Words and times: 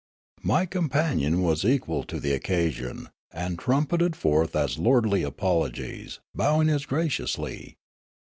My 0.41 0.65
companion 0.65 1.43
was 1.43 1.63
equal 1.63 2.03
to 2.05 2.19
the 2.19 2.33
occasion, 2.33 3.09
and 3.31 3.59
trumpeted 3.59 4.15
forth 4.15 4.55
as 4.55 4.79
lordly 4.79 5.21
apologies, 5.21 6.19
bowing 6.33 6.69
as 6.69 6.87
graciously. 6.87 7.77